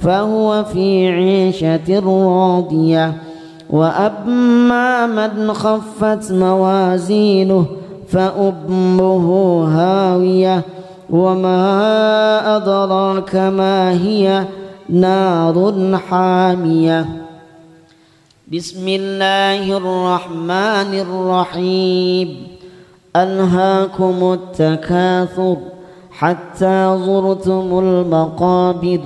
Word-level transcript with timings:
فهو 0.00 0.64
في 0.64 1.08
عيشة 1.08 2.00
راضية. 2.00 3.14
وأما 3.70 5.06
من 5.06 5.52
خفت 5.52 6.32
موازينه 6.32 7.66
فأمه 8.08 9.28
هاوية. 9.68 10.62
وما 11.10 12.56
أدراك 12.56 13.36
ما 13.36 13.92
هي 13.92 14.44
نار 14.88 15.98
حامية. 16.10 17.06
بسم 18.52 18.88
الله 18.88 19.76
الرحمن 19.76 21.00
الرحيم. 21.00 22.36
ألهاكم 23.16 24.32
التكاثر 24.32 25.56
حتى 26.10 26.98
زرتم 27.06 27.78
المقابر. 27.78 29.00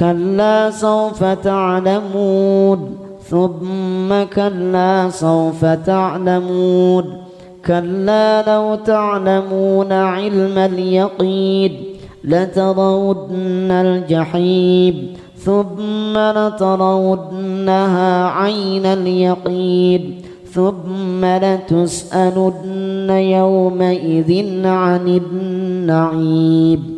كلا 0.00 0.70
سوف 0.70 1.24
تعلمون 1.24 2.96
ثم 3.30 4.24
كلا 4.34 5.08
سوف 5.10 5.64
تعلمون. 5.64 7.04
كلا 7.66 8.54
لو 8.54 8.74
تعلمون 8.74 9.92
علم 9.92 10.58
اليقين 10.58 11.84
لترون 12.24 13.70
الجحيم 13.70 15.12
ثم 15.36 16.18
لترونها 16.18 18.26
عين 18.26 18.86
اليقين 18.86 20.14
ثم 20.52 21.24
لتسألن 21.24 23.10
يومئذ 23.10 24.66
عن 24.66 25.08
النعيم. 25.08 26.96